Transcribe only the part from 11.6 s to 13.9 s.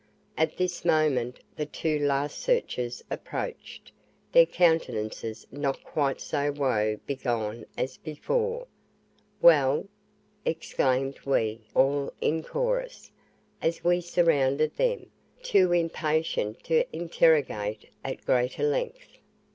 all in chorus, as